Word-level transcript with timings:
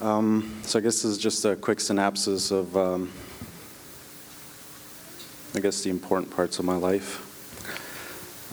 Um, 0.00 0.60
so 0.62 0.78
I 0.78 0.82
guess 0.82 1.02
this 1.02 1.06
is 1.06 1.18
just 1.18 1.44
a 1.46 1.56
quick 1.56 1.80
synopsis 1.80 2.50
of, 2.50 2.76
um, 2.76 3.10
I 5.54 5.60
guess, 5.60 5.82
the 5.82 5.88
important 5.88 6.30
parts 6.30 6.58
of 6.58 6.66
my 6.66 6.76
life. 6.76 7.22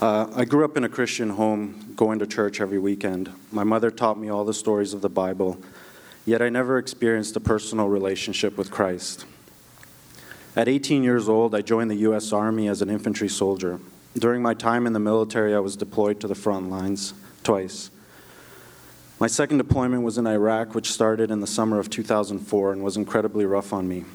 Uh, 0.01 0.31
I 0.35 0.45
grew 0.45 0.63
up 0.63 0.77
in 0.77 0.85
a 0.85 0.89
Christian 0.89 1.31
home, 1.31 1.93
going 1.97 2.19
to 2.19 2.27
church 2.27 2.61
every 2.61 2.79
weekend. 2.79 3.29
My 3.51 3.65
mother 3.65 3.91
taught 3.91 4.17
me 4.17 4.29
all 4.29 4.45
the 4.45 4.53
stories 4.53 4.93
of 4.93 5.01
the 5.01 5.09
Bible, 5.09 5.59
yet 6.25 6.41
I 6.41 6.47
never 6.47 6.77
experienced 6.77 7.35
a 7.35 7.41
personal 7.41 7.89
relationship 7.89 8.57
with 8.57 8.71
Christ. 8.71 9.25
At 10.55 10.69
18 10.69 11.03
years 11.03 11.27
old, 11.27 11.53
I 11.53 11.61
joined 11.61 11.91
the 11.91 11.95
U.S. 11.95 12.31
Army 12.31 12.69
as 12.69 12.81
an 12.81 12.89
infantry 12.89 13.27
soldier. 13.27 13.79
During 14.17 14.41
my 14.41 14.53
time 14.53 14.87
in 14.87 14.93
the 14.93 14.99
military, 14.99 15.53
I 15.53 15.59
was 15.59 15.75
deployed 15.75 16.21
to 16.21 16.27
the 16.27 16.35
front 16.35 16.69
lines 16.69 17.13
twice. 17.43 17.89
My 19.19 19.27
second 19.27 19.59
deployment 19.59 20.03
was 20.03 20.17
in 20.17 20.27
Iraq, 20.27 20.75
which 20.75 20.91
started 20.91 21.31
in 21.31 21.39
the 21.39 21.47
summer 21.47 21.79
of 21.79 21.89
2004 21.89 22.73
and 22.73 22.83
was 22.83 22.97
incredibly 22.97 23.45
rough 23.45 23.71
on 23.71 23.87
me. 23.87 24.05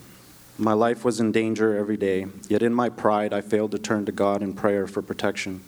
My 0.59 0.73
life 0.73 1.05
was 1.05 1.21
in 1.21 1.31
danger 1.31 1.77
every 1.77 1.97
day, 1.97 2.27
yet 2.49 2.63
in 2.63 2.75
my 2.75 2.89
pride, 2.89 3.33
I 3.33 3.41
failed 3.41 3.71
to 3.71 3.79
turn 3.79 4.05
to 4.07 4.13
God 4.13 4.43
in 4.43 4.55
prayer 4.55 4.87
for 4.87 5.01
protection. 5.01 5.63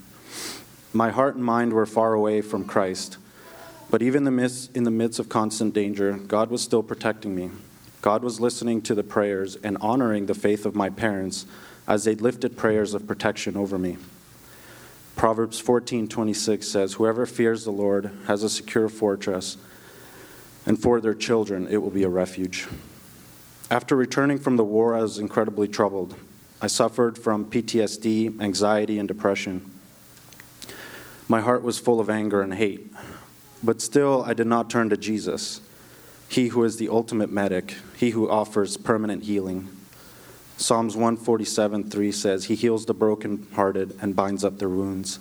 My 0.92 1.10
heart 1.10 1.36
and 1.36 1.44
mind 1.44 1.72
were 1.72 1.86
far 1.86 2.12
away 2.12 2.40
from 2.40 2.64
Christ, 2.64 3.16
but 3.88 4.02
even 4.02 4.26
in 4.26 4.84
the 4.84 4.90
midst 4.90 5.18
of 5.20 5.28
constant 5.28 5.74
danger, 5.74 6.12
God 6.12 6.50
was 6.50 6.60
still 6.60 6.82
protecting 6.82 7.36
me. 7.36 7.50
God 8.02 8.24
was 8.24 8.40
listening 8.40 8.82
to 8.82 8.94
the 8.94 9.04
prayers 9.04 9.56
and 9.62 9.78
honoring 9.80 10.26
the 10.26 10.34
faith 10.34 10.66
of 10.66 10.74
my 10.74 10.90
parents 10.90 11.46
as 11.86 12.04
they 12.04 12.16
lifted 12.16 12.56
prayers 12.56 12.94
of 12.94 13.06
protection 13.06 13.56
over 13.56 13.78
me. 13.78 13.96
Proverbs 15.20 15.60
14:26 15.60 16.66
says, 16.66 16.94
"Whoever 16.94 17.26
fears 17.26 17.64
the 17.64 17.70
Lord 17.70 18.10
has 18.24 18.42
a 18.42 18.48
secure 18.48 18.88
fortress, 18.88 19.58
and 20.64 20.80
for 20.80 20.98
their 20.98 21.12
children 21.12 21.68
it 21.70 21.82
will 21.82 21.90
be 21.90 22.04
a 22.04 22.08
refuge." 22.08 22.66
After 23.70 23.94
returning 23.94 24.38
from 24.38 24.56
the 24.56 24.64
war, 24.64 24.94
I 24.94 25.02
was 25.02 25.18
incredibly 25.18 25.68
troubled. 25.68 26.14
I 26.62 26.68
suffered 26.68 27.18
from 27.18 27.44
PTSD, 27.44 28.34
anxiety, 28.40 28.98
and 28.98 29.06
depression. 29.06 29.60
My 31.28 31.42
heart 31.42 31.62
was 31.62 31.78
full 31.78 32.00
of 32.00 32.08
anger 32.08 32.40
and 32.40 32.54
hate. 32.54 32.90
But 33.62 33.82
still, 33.82 34.24
I 34.26 34.32
did 34.32 34.46
not 34.46 34.70
turn 34.70 34.88
to 34.88 34.96
Jesus, 34.96 35.60
He 36.30 36.48
who 36.48 36.64
is 36.64 36.76
the 36.76 36.88
ultimate 36.88 37.30
medic, 37.30 37.74
He 37.94 38.12
who 38.12 38.26
offers 38.30 38.78
permanent 38.78 39.24
healing. 39.24 39.68
Psalms 40.60 40.94
147 40.94 41.88
3 41.88 42.12
says, 42.12 42.44
He 42.44 42.54
heals 42.54 42.84
the 42.84 42.92
brokenhearted 42.92 43.96
and 44.02 44.14
binds 44.14 44.44
up 44.44 44.58
their 44.58 44.68
wounds. 44.68 45.18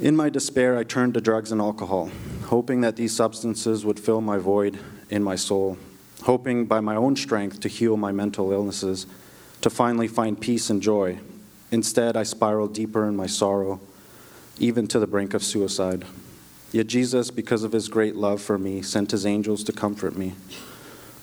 In 0.00 0.16
my 0.16 0.28
despair, 0.28 0.76
I 0.76 0.82
turned 0.82 1.14
to 1.14 1.20
drugs 1.20 1.52
and 1.52 1.60
alcohol, 1.60 2.10
hoping 2.46 2.80
that 2.80 2.96
these 2.96 3.14
substances 3.14 3.84
would 3.84 4.00
fill 4.00 4.20
my 4.20 4.38
void 4.38 4.80
in 5.08 5.22
my 5.22 5.36
soul, 5.36 5.78
hoping 6.22 6.64
by 6.64 6.80
my 6.80 6.96
own 6.96 7.14
strength 7.14 7.60
to 7.60 7.68
heal 7.68 7.96
my 7.96 8.10
mental 8.10 8.50
illnesses, 8.50 9.06
to 9.60 9.70
finally 9.70 10.08
find 10.08 10.40
peace 10.40 10.68
and 10.68 10.82
joy. 10.82 11.20
Instead, 11.70 12.16
I 12.16 12.24
spiraled 12.24 12.74
deeper 12.74 13.06
in 13.06 13.14
my 13.14 13.26
sorrow, 13.26 13.78
even 14.58 14.88
to 14.88 14.98
the 14.98 15.06
brink 15.06 15.32
of 15.32 15.44
suicide. 15.44 16.04
Yet 16.72 16.88
Jesus, 16.88 17.30
because 17.30 17.62
of 17.62 17.70
his 17.70 17.86
great 17.86 18.16
love 18.16 18.42
for 18.42 18.58
me, 18.58 18.82
sent 18.82 19.12
his 19.12 19.24
angels 19.24 19.62
to 19.62 19.72
comfort 19.72 20.16
me. 20.16 20.34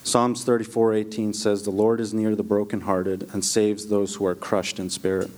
Psalms 0.08 0.46
34:18 0.46 1.34
says, 1.34 1.64
"The 1.64 1.70
Lord 1.70 2.00
is 2.00 2.14
near 2.14 2.34
the 2.34 2.42
brokenhearted 2.42 3.28
and 3.34 3.44
saves 3.44 3.88
those 3.88 4.16
who 4.16 4.26
are 4.26 4.36
crushed 4.36 4.80
in 4.80 4.90
spirit." 4.90 5.30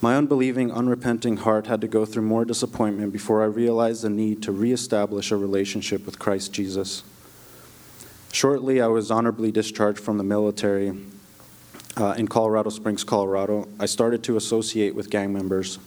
My 0.00 0.16
unbelieving, 0.16 0.72
unrepenting 0.72 1.36
heart 1.36 1.68
had 1.68 1.80
to 1.82 1.86
go 1.86 2.04
through 2.04 2.24
more 2.24 2.44
disappointment 2.44 3.12
before 3.12 3.42
I 3.42 3.46
realized 3.46 4.02
the 4.02 4.10
need 4.10 4.42
to 4.42 4.50
reestablish 4.50 5.30
a 5.30 5.36
relationship 5.36 6.04
with 6.04 6.18
Christ 6.18 6.52
Jesus. 6.52 7.04
Shortly, 8.32 8.80
I 8.80 8.88
was 8.88 9.12
honorably 9.12 9.52
discharged 9.52 10.00
from 10.00 10.18
the 10.18 10.24
military 10.24 10.92
uh, 11.96 12.16
in 12.18 12.26
Colorado 12.26 12.70
Springs, 12.70 13.04
Colorado. 13.04 13.68
I 13.78 13.86
started 13.86 14.24
to 14.24 14.36
associate 14.36 14.96
with 14.96 15.08
gang 15.08 15.32
members. 15.32 15.78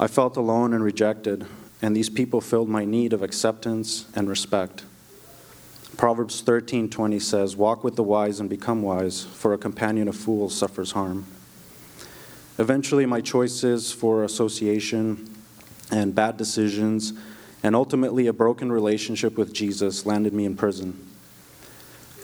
I 0.00 0.08
felt 0.08 0.36
alone 0.36 0.74
and 0.74 0.82
rejected, 0.82 1.46
and 1.80 1.94
these 1.94 2.10
people 2.10 2.40
filled 2.40 2.68
my 2.68 2.84
need 2.84 3.12
of 3.12 3.22
acceptance 3.22 4.06
and 4.16 4.28
respect. 4.28 4.82
Proverbs 5.96 6.40
13:20 6.40 7.20
says, 7.20 7.56
"Walk 7.56 7.84
with 7.84 7.96
the 7.96 8.02
wise 8.02 8.40
and 8.40 8.48
become 8.48 8.82
wise, 8.82 9.22
for 9.22 9.52
a 9.52 9.58
companion 9.58 10.08
of 10.08 10.16
fools 10.16 10.54
suffers 10.54 10.92
harm." 10.92 11.26
Eventually, 12.58 13.06
my 13.06 13.20
choices 13.20 13.92
for 13.92 14.24
association 14.24 15.28
and 15.90 16.14
bad 16.14 16.36
decisions 16.36 17.12
and 17.62 17.76
ultimately 17.76 18.26
a 18.26 18.32
broken 18.32 18.72
relationship 18.72 19.38
with 19.38 19.52
Jesus 19.52 20.04
landed 20.04 20.32
me 20.32 20.44
in 20.44 20.56
prison. 20.56 20.94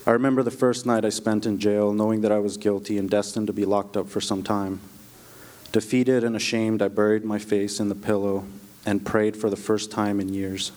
I 0.07 0.11
remember 0.13 0.43
the 0.43 0.51
first 0.51 0.87
night 0.87 1.05
I 1.05 1.11
spent 1.11 1.47
in 1.47 1.59
jail 1.59 1.93
knowing 1.93 2.23
that 2.23 2.33
I 2.33 2.39
was 2.39 2.57
guilty 2.57 2.99
and 2.99 3.09
destined 3.09 3.47
to 3.47 3.53
be 3.53 3.65
locked 3.65 3.97
up 3.97 4.09
for 4.09 4.21
some 4.21 4.43
time. 4.43 4.81
Defeated 5.71 6.25
and 6.25 6.35
ashamed, 6.35 6.81
I 6.81 6.89
buried 6.89 7.25
my 7.25 7.39
face 7.39 7.79
in 7.79 7.89
the 7.89 7.95
pillow 7.95 8.45
and 8.87 9.05
prayed 9.05 9.37
for 9.37 9.51
the 9.51 9.57
first 9.57 9.91
time 9.91 10.19
in 10.19 10.33
years. 10.33 10.73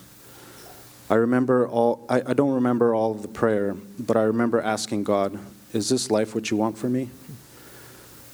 I 1.12 1.16
remember 1.16 1.68
all, 1.68 2.06
I, 2.08 2.22
I 2.28 2.34
don't 2.34 2.54
remember 2.54 2.96
all 2.96 3.12
of 3.12 3.22
the 3.22 3.28
prayer, 3.28 3.76
but 4.00 4.16
I 4.16 4.22
remember 4.22 4.62
asking 4.62 5.04
God, 5.04 5.38
Is 5.74 5.90
this 5.90 6.10
life 6.10 6.34
what 6.34 6.50
you 6.50 6.56
want 6.56 6.78
for 6.78 6.88
me? 6.88 7.10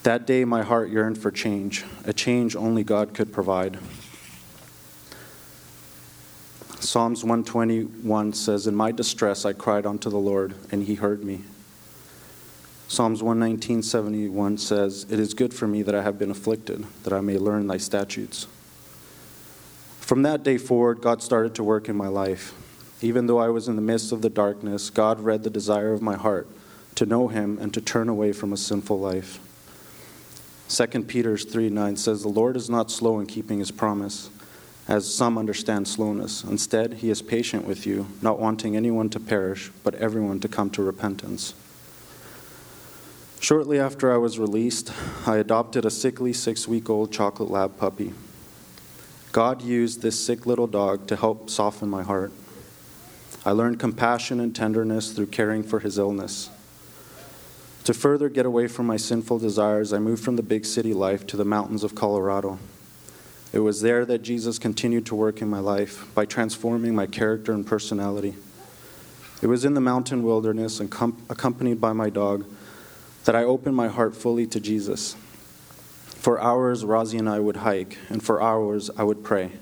That 0.04 0.28
day, 0.28 0.46
my 0.46 0.62
heart 0.62 0.92
yearned 0.92 1.18
for 1.18 1.32
change, 1.32 1.84
a 2.06 2.14
change 2.14 2.56
only 2.56 2.84
God 2.84 3.16
could 3.16 3.34
provide. 3.34 3.80
Psalms 6.80 7.24
121 7.24 8.34
says, 8.34 8.68
In 8.68 8.76
my 8.76 8.92
distress 8.92 9.44
I 9.44 9.54
cried 9.54 9.88
unto 9.88 10.12
the 10.12 10.20
Lord, 10.20 10.54
and 10.72 10.84
he 10.84 10.94
heard 10.94 11.24
me. 11.24 11.42
Psalms 12.88 13.24
119:71 13.24 14.60
says, 14.60 15.08
It 15.10 15.20
is 15.20 15.34
good 15.34 15.52
for 15.52 15.68
me 15.68 15.82
that 15.82 15.96
I 15.96 16.04
have 16.04 16.20
been 16.20 16.30
afflicted, 16.30 16.86
that 17.02 17.12
I 17.12 17.22
may 17.22 17.40
learn 17.40 17.66
thy 17.66 17.78
statutes. 17.78 18.46
From 20.00 20.22
that 20.22 20.44
day 20.44 20.60
forward, 20.60 21.02
God 21.02 21.24
started 21.24 21.56
to 21.56 21.64
work 21.64 21.90
in 21.90 21.96
my 21.96 22.08
life. 22.08 22.54
Even 23.02 23.28
though 23.28 23.38
I 23.38 23.50
was 23.50 23.68
in 23.68 23.76
the 23.76 23.82
midst 23.82 24.12
of 24.12 24.22
the 24.22 24.30
darkness, 24.30 24.90
God 24.90 25.20
read 25.20 25.44
the 25.44 25.50
desire 25.50 25.94
of 25.94 26.02
my 26.02 26.16
heart 26.16 26.48
to 26.96 27.06
know 27.06 27.28
Him 27.28 27.60
and 27.62 27.74
to 27.74 27.82
turn 27.82 28.10
away 28.10 28.32
from 28.32 28.52
a 28.52 28.58
sinful 28.58 29.00
life. 29.00 29.40
2 30.70 31.04
Peter 31.04 31.38
3 31.38 31.70
9 31.70 31.96
says, 31.96 32.24
The 32.24 32.28
Lord 32.28 32.58
is 32.58 32.70
not 32.70 32.90
slow 32.90 33.20
in 33.20 33.28
keeping 33.28 33.60
His 33.60 33.72
promise, 33.72 34.30
as 34.88 35.14
some 35.14 35.38
understand 35.38 35.88
slowness. 35.88 36.44
Instead, 36.44 36.94
He 36.94 37.12
is 37.12 37.22
patient 37.22 37.66
with 37.66 37.86
you, 37.86 38.08
not 38.22 38.40
wanting 38.40 38.76
anyone 38.76 39.10
to 39.12 39.20
perish, 39.20 39.72
but 39.84 39.94
everyone 39.96 40.40
to 40.40 40.48
come 40.48 40.72
to 40.72 40.82
repentance. 40.82 41.54
Shortly 43.40 43.80
after 43.80 44.12
I 44.12 44.18
was 44.18 44.40
released, 44.40 44.92
I 45.28 45.38
adopted 45.38 45.86
a 45.86 45.92
sickly 45.92 46.34
six 46.34 46.68
week 46.68 46.90
old 46.90 47.12
chocolate 47.12 47.52
lab 47.52 47.78
puppy. 47.78 48.14
God 49.32 49.62
used 49.62 50.02
this 50.02 50.20
sick 50.20 50.48
little 50.48 50.66
dog 50.66 51.06
to 51.08 51.16
help 51.16 51.50
soften 51.52 51.90
my 51.90 52.02
heart. 52.02 52.32
I 53.48 53.52
learned 53.52 53.80
compassion 53.80 54.42
and 54.42 54.54
tenderness 54.54 55.14
through 55.14 55.28
caring 55.28 55.64
for 55.64 55.80
his 55.80 55.98
illness. 55.98 56.50
To 57.86 57.94
further 57.94 58.28
get 58.28 58.46
away 58.46 58.68
from 58.68 58.88
my 58.88 58.98
sinful 58.98 59.40
desires, 59.40 59.94
I 59.94 60.00
moved 60.00 60.22
from 60.22 60.36
the 60.36 60.44
big 60.44 60.66
city 60.66 60.94
life 60.94 61.26
to 61.28 61.38
the 61.38 61.46
mountains 61.46 61.86
of 61.86 61.96
Colorado. 61.96 62.60
It 63.54 63.60
was 63.60 63.82
there 63.82 64.04
that 64.04 64.22
Jesus 64.22 64.60
continued 64.60 65.06
to 65.06 65.16
work 65.16 65.42
in 65.42 65.48
my 65.48 65.60
life 65.60 66.14
by 66.14 66.26
transforming 66.26 66.94
my 66.94 67.06
character 67.06 67.54
and 67.54 67.66
personality. 67.66 68.36
It 69.42 69.48
was 69.48 69.64
in 69.64 69.76
the 69.76 69.80
mountain 69.80 70.24
wilderness, 70.24 70.82
accompanied 70.82 71.80
by 71.80 71.94
my 71.94 72.10
dog, 72.10 72.44
that 73.24 73.38
I 73.38 73.46
opened 73.46 73.78
my 73.78 73.88
heart 73.88 74.14
fully 74.14 74.46
to 74.48 74.60
Jesus. 74.60 75.16
For 76.08 76.38
hours, 76.42 76.84
Rosie 76.84 77.18
and 77.18 77.30
I 77.30 77.40
would 77.40 77.56
hike, 77.56 77.98
and 78.10 78.22
for 78.22 78.42
hours, 78.42 78.90
I 78.98 79.04
would 79.04 79.24
pray. 79.24 79.54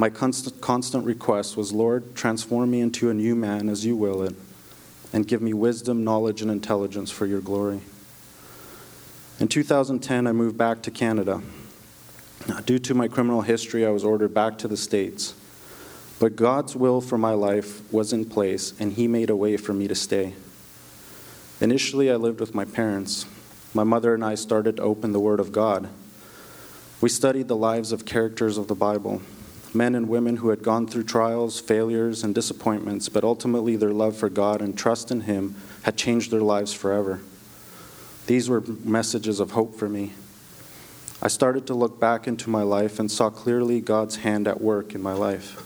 My 0.00 0.08
constant, 0.08 0.62
constant 0.62 1.04
request 1.04 1.58
was, 1.58 1.74
Lord, 1.74 2.16
transform 2.16 2.70
me 2.70 2.80
into 2.80 3.10
a 3.10 3.14
new 3.14 3.36
man 3.36 3.68
as 3.68 3.84
you 3.84 3.94
will 3.96 4.22
it, 4.22 4.34
and 5.12 5.28
give 5.28 5.42
me 5.42 5.52
wisdom, 5.52 6.04
knowledge, 6.04 6.40
and 6.40 6.50
intelligence 6.50 7.10
for 7.10 7.26
your 7.26 7.42
glory. 7.42 7.82
In 9.38 9.46
2010, 9.46 10.26
I 10.26 10.32
moved 10.32 10.56
back 10.56 10.80
to 10.84 10.90
Canada. 10.90 11.42
Now, 12.48 12.60
Due 12.60 12.78
to 12.78 12.94
my 12.94 13.08
criminal 13.08 13.42
history, 13.42 13.84
I 13.84 13.90
was 13.90 14.02
ordered 14.02 14.32
back 14.32 14.56
to 14.60 14.68
the 14.68 14.76
States. 14.78 15.34
But 16.18 16.34
God's 16.34 16.74
will 16.74 17.02
for 17.02 17.18
my 17.18 17.34
life 17.34 17.82
was 17.92 18.14
in 18.14 18.24
place, 18.24 18.72
and 18.80 18.94
He 18.94 19.06
made 19.06 19.28
a 19.28 19.36
way 19.36 19.58
for 19.58 19.74
me 19.74 19.86
to 19.86 19.94
stay. 19.94 20.32
Initially, 21.60 22.10
I 22.10 22.16
lived 22.16 22.40
with 22.40 22.54
my 22.54 22.64
parents. 22.64 23.26
My 23.74 23.84
mother 23.84 24.14
and 24.14 24.24
I 24.24 24.34
started 24.34 24.78
to 24.78 24.82
open 24.82 25.12
the 25.12 25.20
Word 25.20 25.40
of 25.40 25.52
God. 25.52 25.90
We 27.02 27.10
studied 27.10 27.48
the 27.48 27.54
lives 27.56 27.92
of 27.92 28.06
characters 28.06 28.56
of 28.56 28.66
the 28.66 28.74
Bible 28.74 29.20
men 29.74 29.94
and 29.94 30.08
women 30.08 30.36
who 30.38 30.50
had 30.50 30.62
gone 30.62 30.86
through 30.86 31.04
trials, 31.04 31.60
failures, 31.60 32.24
and 32.24 32.34
disappointments, 32.34 33.08
but 33.08 33.24
ultimately 33.24 33.76
their 33.76 33.92
love 33.92 34.16
for 34.16 34.28
God 34.28 34.60
and 34.60 34.76
trust 34.76 35.10
in 35.10 35.22
Him 35.22 35.54
had 35.82 35.96
changed 35.96 36.30
their 36.30 36.40
lives 36.40 36.72
forever. 36.72 37.20
These 38.26 38.48
were 38.48 38.60
messages 38.84 39.40
of 39.40 39.52
hope 39.52 39.74
for 39.74 39.88
me. 39.88 40.12
I 41.22 41.28
started 41.28 41.66
to 41.66 41.74
look 41.74 42.00
back 42.00 42.26
into 42.26 42.48
my 42.48 42.62
life 42.62 42.98
and 42.98 43.10
saw 43.10 43.28
clearly 43.28 43.80
God's 43.80 44.16
hand 44.16 44.48
at 44.48 44.60
work 44.60 44.94
in 44.94 45.02
my 45.02 45.12
life. 45.12 45.60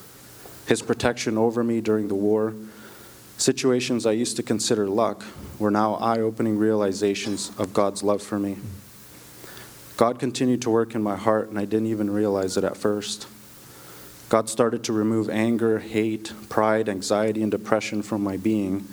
His 0.67 0.83
protection 0.83 1.39
over 1.39 1.62
me 1.62 1.81
during 1.81 2.09
the 2.09 2.15
war, 2.15 2.55
situations 3.37 4.06
I 4.06 4.12
used 4.12 4.37
to 4.37 4.43
consider 4.43 4.89
luck, 4.89 5.25
were 5.59 5.71
now 5.71 5.95
eye 5.97 6.21
opening 6.21 6.59
realizations 6.59 7.53
of 7.59 7.73
God's 7.73 8.03
love 8.03 8.23
for 8.23 8.39
me. 8.39 8.56
God 9.97 10.19
continued 10.19 10.62
to 10.62 10.71
work 10.71 10.95
in 10.95 11.03
my 11.03 11.17
heart, 11.17 11.51
and 11.51 11.59
I 11.59 11.67
didn't 11.67 11.87
even 11.87 12.11
realize 12.11 12.56
it 12.56 12.65
at 12.65 12.77
first. 12.77 13.29
God 14.35 14.49
started 14.49 14.83
to 14.83 14.93
remove 14.93 15.31
anger, 15.31 15.79
hate, 15.79 16.33
pride, 16.49 16.89
anxiety, 16.89 17.41
and 17.41 17.53
depression 17.53 18.03
from 18.03 18.25
my 18.25 18.37
being, 18.37 18.85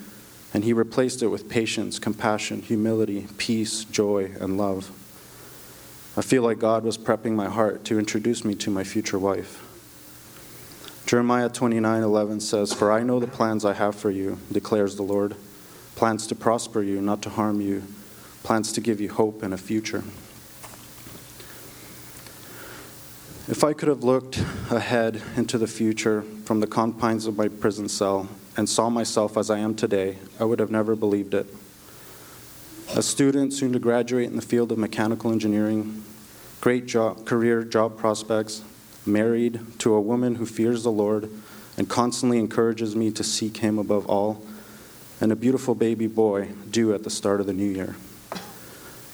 and 0.54 0.64
He 0.64 0.72
replaced 0.72 1.24
it 1.24 1.30
with 1.30 1.50
patience, 1.50 1.98
compassion, 1.98 2.62
humility, 2.62 3.26
peace, 3.40 3.84
joy, 3.84 4.34
and 4.40 4.56
love. 4.56 4.92
I 6.16 6.22
feel 6.22 6.44
like 6.44 6.60
God 6.60 6.84
was 6.84 6.96
prepping 6.96 7.32
my 7.32 7.50
heart 7.50 7.84
to 7.86 7.98
introduce 7.98 8.46
me 8.46 8.54
to 8.54 8.70
my 8.70 8.84
future 8.84 9.18
wife. 9.18 9.64
Jeremiah 11.08 11.50
29:11 11.50 12.40
says, 12.40 12.72
"For 12.72 12.92
I 12.92 13.02
know 13.02 13.20
the 13.20 13.26
plans 13.26 13.66
I 13.66 13.74
have 13.74 13.96
for 13.96 14.12
you," 14.12 14.38
declares 14.52 14.96
the 14.96 15.02
Lord, 15.02 15.34
plans 15.96 16.28
to 16.28 16.36
prosper 16.36 16.84
you, 16.84 17.02
not 17.02 17.24
to 17.24 17.32
harm 17.32 17.62
you, 17.62 17.82
plans 18.44 18.72
to 18.74 18.80
give 18.80 19.02
you 19.02 19.10
hope 19.10 19.42
and 19.42 19.56
a 19.56 19.58
future. 19.58 20.04
If 23.52 23.66
I 23.66 23.74
could 23.74 23.90
have 23.90 24.06
looked 24.06 24.38
ahead 24.70 25.22
into 25.36 25.58
the 25.58 25.68
future 25.68 26.22
from 26.46 26.62
the 26.62 26.68
confines 26.68 27.28
of 27.28 27.36
my 27.36 27.50
prison 27.50 27.90
cell 27.90 28.30
and 28.56 28.70
saw 28.70 28.90
myself 28.90 29.36
as 29.36 29.50
I 29.50 29.58
am 29.60 29.76
today, 29.76 30.20
I 30.40 30.46
would 30.46 30.60
have 30.60 30.72
never 30.72 30.96
believed 30.96 31.34
it. 31.34 31.54
A 32.96 33.02
student 33.02 33.52
soon 33.52 33.74
to 33.74 33.80
graduate 33.80 34.30
in 34.30 34.38
the 34.38 34.42
field 34.42 34.72
of 34.72 34.78
mechanical 34.78 35.34
engineering, 35.34 36.02
great 36.62 36.86
job, 36.86 37.26
career 37.26 37.66
job 37.66 37.98
prospects, 37.98 38.64
married 39.06 39.60
to 39.80 39.96
a 39.96 40.02
woman 40.02 40.36
who 40.36 40.46
fears 40.46 40.84
the 40.84 40.90
Lord 40.90 41.30
and 41.78 41.90
constantly 41.90 42.40
encourages 42.40 42.96
me 42.96 43.12
to 43.12 43.24
seek 43.24 43.58
Him 43.58 43.78
above 43.78 44.06
all, 44.06 44.42
and 45.20 45.30
a 45.30 45.36
beautiful 45.36 45.76
baby 45.76 46.08
boy 46.08 46.48
due 46.70 46.94
at 46.94 47.04
the 47.04 47.10
start 47.10 47.42
of 47.42 47.48
the 47.48 47.54
new 47.54 47.70
year. 47.70 47.98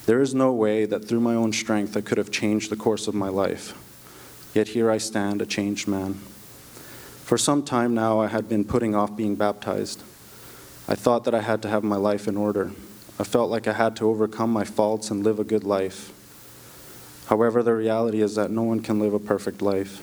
There 0.06 0.22
is 0.22 0.36
no 0.36 0.54
way 0.54 0.86
that 0.86 1.06
through 1.06 1.22
my 1.22 1.34
own 1.34 1.54
strength 1.54 1.98
I 1.98 2.02
could 2.02 2.20
have 2.20 2.30
changed 2.30 2.70
the 2.70 2.76
course 2.76 3.08
of 3.08 3.16
my 3.16 3.30
life. 3.30 3.74
Yet 4.58 4.70
here 4.70 4.90
I 4.90 4.98
stand, 4.98 5.40
a 5.44 5.46
changed 5.46 5.88
man. 5.88 6.16
For 7.26 7.38
some 7.38 7.62
time 7.62 7.94
now, 7.94 8.20
I 8.20 8.26
had 8.26 8.50
been 8.50 8.66
putting 8.66 8.96
off 8.96 9.16
being 9.16 9.36
baptized. 9.36 10.02
I 10.88 10.96
thought 10.96 11.26
that 11.26 11.36
I 11.36 11.42
had 11.42 11.62
to 11.62 11.70
have 11.70 11.84
my 11.84 11.96
life 11.96 12.28
in 12.28 12.36
order. 12.36 12.72
I 13.20 13.24
felt 13.24 13.52
like 13.52 13.68
I 13.68 13.74
had 13.74 13.96
to 13.98 14.10
overcome 14.10 14.52
my 14.52 14.64
faults 14.64 15.12
and 15.12 15.24
live 15.24 15.38
a 15.38 15.44
good 15.44 15.64
life. 15.64 16.12
However, 17.28 17.62
the 17.62 17.76
reality 17.76 18.20
is 18.20 18.34
that 18.34 18.50
no 18.50 18.64
one 18.64 18.80
can 18.80 19.00
live 19.00 19.14
a 19.14 19.20
perfect 19.20 19.62
life. 19.62 20.02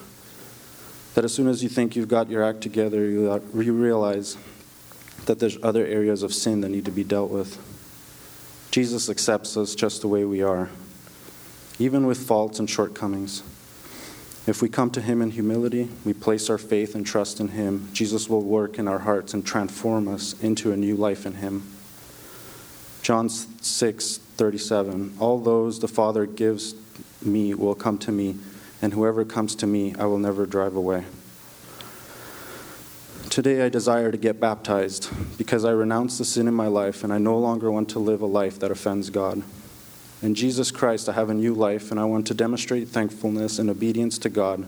That 1.17 1.25
as 1.25 1.35
soon 1.35 1.49
as 1.49 1.65
you 1.65 1.69
think 1.69 1.97
you've 1.97 2.07
got 2.07 2.31
your 2.31 2.45
act 2.45 2.61
together, 2.61 3.05
you 3.09 3.73
realize 3.73 4.37
that 5.27 5.41
there's 5.41 5.59
other 5.65 5.85
areas 5.85 6.23
of 6.23 6.33
sin 6.33 6.61
that 6.61 6.69
need 6.69 6.85
to 6.85 6.93
be 6.93 7.03
dealt 7.03 7.33
with. 7.33 7.59
Jesus 8.71 9.11
accepts 9.11 9.57
us 9.57 9.75
just 9.75 10.01
the 10.01 10.07
way 10.07 10.25
we 10.25 10.43
are, 10.43 10.71
even 11.81 12.07
with 12.07 12.25
faults 12.25 12.61
and 12.61 12.71
shortcomings. 12.71 13.43
If 14.47 14.61
we 14.61 14.69
come 14.69 14.91
to 14.91 15.01
Him 15.01 15.23
in 15.23 15.31
humility, 15.31 15.89
we 16.05 16.13
place 16.13 16.51
our 16.51 16.59
faith 16.59 16.95
and 16.95 17.07
trust 17.07 17.41
in 17.41 17.49
Him, 17.49 17.89
Jesus 17.95 18.29
will 18.29 18.43
work 18.43 18.79
in 18.79 18.87
our 18.87 18.99
hearts 18.99 19.33
and 19.33 19.45
transform 19.45 20.07
us 20.07 20.39
into 20.43 20.71
a 20.71 20.77
new 20.77 20.97
life 20.97 21.25
in 21.25 21.35
Him. 21.35 21.63
John 23.03 23.29
6 23.29 24.19
37. 24.19 25.15
All 25.19 25.39
those 25.39 25.81
the 25.81 25.89
Father 25.89 26.27
gives 26.27 26.75
me 27.23 27.55
will 27.55 27.75
come 27.75 27.97
to 27.99 28.13
me, 28.13 28.37
and 28.83 28.93
whoever 28.93 29.25
comes 29.25 29.55
to 29.57 29.67
me, 29.67 29.95
I 29.99 30.05
will 30.07 30.19
never 30.19 30.45
drive 30.45 30.77
away. 30.77 31.05
Today, 33.31 33.65
I 33.65 33.69
desire 33.69 34.13
to 34.13 34.19
get 34.19 34.39
baptized 34.39 35.11
because 35.39 35.65
I 35.65 35.71
renounce 35.71 36.19
the 36.19 36.25
sin 36.25 36.47
in 36.47 36.55
my 36.55 36.67
life 36.67 37.03
and 37.03 37.13
I 37.13 37.19
no 37.19 37.39
longer 37.39 37.71
want 37.71 37.89
to 37.91 37.99
live 37.99 38.21
a 38.21 38.27
life 38.27 38.59
that 38.61 38.71
offends 38.71 39.11
God. 39.11 39.43
In 40.25 40.35
Jesus 40.35 40.71
Christ, 40.71 41.07
I 41.07 41.13
have 41.13 41.29
a 41.29 41.35
new 41.35 41.53
life, 41.53 41.91
and 41.91 42.01
I 42.01 42.07
want 42.07 42.27
to 42.29 42.35
demonstrate 42.35 42.89
thankfulness 42.89 43.59
and 43.59 43.69
obedience 43.69 44.17
to 44.21 44.31
God 44.31 44.67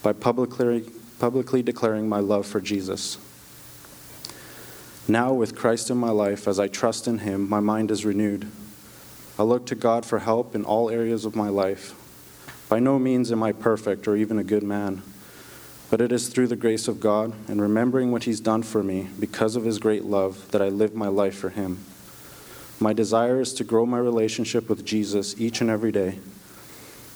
by 0.00 0.12
publicly, 0.12 0.84
publicly 1.18 1.60
declaring 1.60 2.08
my 2.08 2.20
love 2.20 2.46
for 2.46 2.60
Jesus. 2.60 3.18
Now, 5.08 5.32
with 5.32 5.56
Christ 5.56 5.90
in 5.90 5.96
my 5.96 6.10
life, 6.10 6.46
as 6.46 6.60
I 6.60 6.68
trust 6.68 7.08
in 7.08 7.18
Him, 7.18 7.50
my 7.50 7.58
mind 7.58 7.90
is 7.90 8.04
renewed. 8.04 8.46
I 9.40 9.42
look 9.42 9.66
to 9.66 9.74
God 9.74 10.06
for 10.06 10.20
help 10.20 10.54
in 10.54 10.64
all 10.64 10.88
areas 10.88 11.24
of 11.24 11.34
my 11.34 11.48
life. 11.48 11.96
By 12.68 12.78
no 12.78 13.00
means 13.00 13.32
am 13.32 13.42
I 13.42 13.50
perfect 13.50 14.06
or 14.06 14.14
even 14.14 14.38
a 14.38 14.44
good 14.44 14.62
man, 14.62 15.02
but 15.90 16.00
it 16.00 16.12
is 16.12 16.28
through 16.28 16.46
the 16.46 16.54
grace 16.54 16.86
of 16.86 17.00
God 17.00 17.32
and 17.48 17.60
remembering 17.60 18.12
what 18.12 18.22
He's 18.22 18.38
done 18.38 18.62
for 18.62 18.84
me 18.84 19.08
because 19.18 19.56
of 19.56 19.64
His 19.64 19.80
great 19.80 20.04
love 20.04 20.48
that 20.52 20.62
I 20.62 20.68
live 20.68 20.94
my 20.94 21.08
life 21.08 21.34
for 21.34 21.48
Him. 21.48 21.84
My 22.82 22.92
desire 22.92 23.40
is 23.40 23.54
to 23.54 23.64
grow 23.64 23.86
my 23.86 23.98
relationship 23.98 24.68
with 24.68 24.84
Jesus 24.84 25.40
each 25.40 25.60
and 25.60 25.70
every 25.70 25.92
day 25.92 26.18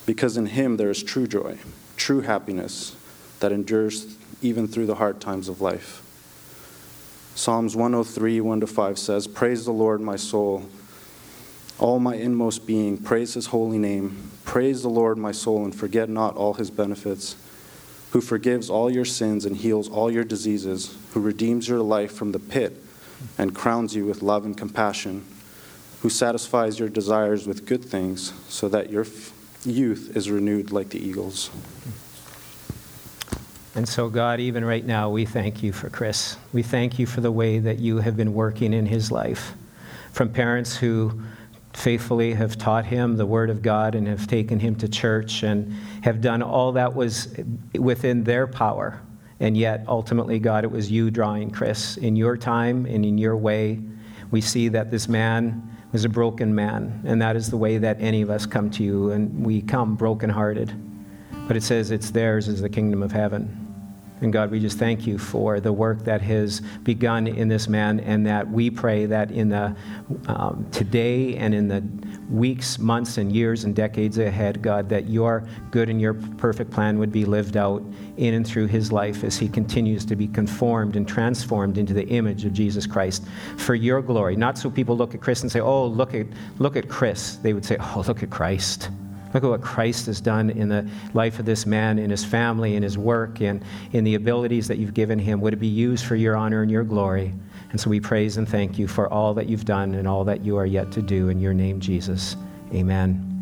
because 0.07 0.37
in 0.37 0.47
Him 0.47 0.77
there 0.77 0.91
is 0.91 1.03
true 1.03 1.27
joy, 1.27 1.59
true 1.97 2.21
happiness 2.21 2.95
that 3.41 3.51
endures 3.51 4.17
even 4.41 4.69
through 4.69 4.87
the 4.87 4.95
hard 4.95 5.21
times 5.21 5.49
of 5.49 5.61
life. 5.61 6.05
Psalms 7.35 7.75
103, 7.75 8.41
1 8.41 8.61
to 8.61 8.67
5 8.69 8.97
says, 8.97 9.27
Praise 9.27 9.65
the 9.65 9.73
Lord, 9.73 10.01
my 10.01 10.15
soul. 10.15 10.69
All 11.81 11.99
my 11.99 12.15
inmost 12.15 12.65
being, 12.65 12.97
praise 12.97 13.35
his 13.35 13.47
holy 13.47 13.77
name. 13.77 14.31
Praise 14.45 14.83
the 14.83 14.89
Lord, 14.89 15.19
my 15.19 15.33
soul, 15.33 15.65
and 15.65 15.75
forget 15.75 16.09
not 16.09 16.37
all 16.37 16.55
his 16.55 16.71
benefits, 16.71 17.35
who 18.13 18.21
forgives 18.21 18.71
all 18.71 18.89
your 18.89 19.05
sins 19.05 19.45
and 19.45 19.57
heals 19.57 19.89
all 19.89 20.13
your 20.13 20.23
diseases, 20.23 20.97
who 21.13 21.21
redeems 21.21 21.69
your 21.69 21.81
life 21.81 22.13
from 22.13 22.31
the 22.31 22.39
pit 22.39 22.81
and 23.37 23.53
crowns 23.53 23.97
you 23.97 24.07
with 24.07 24.23
love 24.23 24.45
and 24.45 24.57
compassion 24.57 25.27
who 26.07 26.11
satisfies 26.11 26.79
your 26.79 26.89
desires 26.89 27.49
with 27.49 27.67
good 27.67 27.85
things, 27.85 28.33
so 28.49 28.69
that 28.69 28.91
your 28.91 29.05
youth 29.65 30.17
is 30.17 30.31
renewed 30.31 30.71
like 30.71 30.89
the 30.91 31.05
eagles. 31.05 31.51
And 33.75 33.89
so, 33.89 34.09
God, 34.09 34.39
even 34.39 34.65
right 34.65 34.87
now, 34.87 35.11
we 35.11 35.25
thank 35.25 35.65
you 35.65 35.73
for 35.73 35.91
Chris. 35.91 36.37
We 36.53 36.63
thank 36.63 37.01
you 37.01 37.07
for 37.07 37.23
the 37.23 37.33
way 37.33 37.59
that 37.59 37.81
you 37.81 37.97
have 37.99 38.17
been 38.17 38.35
working 38.35 38.73
in 38.73 38.87
his 38.87 39.11
life. 39.11 39.55
From 40.13 40.29
parents 40.29 40.77
who 40.77 41.23
faithfully 41.73 42.35
have 42.35 42.57
taught 42.57 42.87
him 42.87 43.17
the 43.17 43.27
Word 43.27 43.51
of 43.51 43.61
God 43.61 43.97
and 43.97 44.07
have 44.07 44.29
taken 44.29 44.61
him 44.61 44.77
to 44.77 44.89
church 44.89 45.43
and 45.43 45.73
have 46.05 46.21
done 46.21 46.41
all 46.41 46.71
that 46.71 46.95
was 46.95 47.35
within 47.75 48.23
their 48.23 48.47
power. 48.47 49.01
And 49.41 49.57
yet, 49.57 49.85
ultimately, 49.89 50.39
God, 50.39 50.63
it 50.63 50.71
was 50.71 50.89
you 50.89 51.11
drawing 51.11 51.51
Chris 51.51 51.97
in 51.97 52.15
your 52.15 52.37
time 52.37 52.87
and 52.87 53.05
in 53.05 53.19
your 53.19 53.37
way. 53.37 53.81
We 54.31 54.41
see 54.41 54.69
that 54.69 54.93
this 54.93 55.09
man 55.09 55.73
is 55.93 56.05
a 56.05 56.09
broken 56.09 56.55
man, 56.55 57.03
and 57.05 57.21
that 57.23 57.37
is 57.37 57.51
the 57.51 57.57
way 57.57 57.79
that 57.79 57.97
any 58.01 58.23
of 58.23 58.31
us 58.31 58.47
come 58.47 58.71
to 58.71 58.83
you, 58.83 59.11
and 59.11 59.45
we 59.45 59.63
come 59.63 59.97
brokenhearted. 59.97 60.73
But 61.47 61.57
it 61.57 61.63
says 61.63 61.91
it's 61.91 62.11
theirs 62.11 62.49
is 62.49 62.61
the 62.61 62.69
kingdom 62.69 63.03
of 63.03 63.13
heaven. 63.13 63.63
And 64.21 64.33
God, 64.33 64.51
we 64.51 64.61
just 64.61 64.79
thank 64.79 65.07
you 65.07 65.19
for 65.19 65.61
the 65.61 65.73
work 65.73 66.05
that 66.05 66.23
has 66.23 66.61
begun 66.83 67.27
in 67.27 67.49
this 67.49 67.69
man, 67.69 68.01
and 68.01 68.27
that 68.27 68.51
we 68.51 68.71
pray 68.71 69.07
that 69.07 69.31
in 69.31 69.51
the 69.51 69.77
um, 70.27 70.67
today 70.73 71.37
and 71.37 71.55
in 71.55 71.69
the 71.69 71.85
weeks, 72.31 72.79
months, 72.79 73.19
and 73.19 73.33
years 73.33 73.65
and 73.65 73.75
decades 73.75 74.19
ahead, 74.19 74.63
God, 74.63 74.89
that 74.89 75.09
your 75.09 75.47
good 75.71 75.89
and 75.89 76.01
your 76.01 76.15
perfect 76.15 76.71
plan 76.71 76.99
would 76.99 77.13
be 77.13 77.25
lived 77.25 77.57
out 77.57 77.83
in 78.17 78.35
and 78.35 78.47
through 78.47 78.67
his 78.67 78.91
life 78.93 79.25
as 79.25 79.37
he 79.37 79.49
continues 79.49 80.05
to 80.07 80.17
be 80.17 80.27
conformed 80.29 80.97
and 80.97 81.07
transformed 81.07 81.79
into 81.79 81.95
the 81.95 82.07
image 82.09 82.45
of 82.45 82.53
Jesus 82.53 82.87
Christ 82.87 83.25
for 83.57 83.75
your 83.75 84.03
glory. 84.03 84.37
Not 84.37 84.59
so 84.59 84.71
people 84.71 84.97
look 84.97 85.15
at 85.15 85.21
Chris 85.21 85.43
and 85.43 85.51
say, 85.53 85.61
"Oh, 85.61 85.87
look 85.87 86.15
at 86.15 86.27
look 86.59 86.77
at 86.77 86.89
Chris." 86.89 87.37
They 87.37 87.53
would 87.53 87.65
say, 87.65 87.77
"Oh, 87.79 88.05
look 88.07 88.23
at 88.23 88.31
Christ." 88.31 88.91
Look 89.35 89.45
at 89.45 89.51
what 89.51 89.61
Christ 89.61 90.07
has 90.07 90.21
done 90.21 90.49
in 90.49 90.69
the 90.69 90.89
life 91.13 91.39
of 91.39 91.45
this 91.45 91.67
man, 91.67 91.99
in 91.99 92.09
his 92.09 92.25
family, 92.25 92.75
in 92.75 92.83
his 92.83 92.97
work, 92.97 93.43
and 93.43 93.63
in 93.93 94.03
the 94.05 94.15
abilities 94.15 94.67
that 94.69 94.79
you've 94.79 94.95
given 94.95 95.19
him. 95.19 95.43
Would 95.43 95.53
it 95.53 95.61
be 95.61 95.67
used 95.67 96.07
for 96.07 96.17
your 96.17 96.37
honor 96.37 96.63
and 96.63 96.71
your 96.71 96.85
glory? 96.85 97.35
And 97.71 97.81
so 97.81 97.91
we 97.91 98.01
praise 98.01 98.37
and 98.37 98.49
thank 98.49 98.79
you 98.79 98.87
for 98.87 99.13
all 99.13 99.35
that 99.35 99.49
you've 99.49 99.65
done 99.65 99.95
and 99.95 100.07
all 100.07 100.25
that 100.25 100.45
you 100.45 100.57
are 100.57 100.67
yet 100.67 100.93
to 100.93 101.03
do. 101.03 101.29
In 101.29 101.41
your 101.41 101.55
name, 101.55 101.81
Jesus. 101.81 102.37
Amen. 102.73 103.36